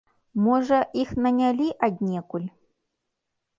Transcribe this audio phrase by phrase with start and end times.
[0.45, 2.49] Можа, іх нанялі аднекуль?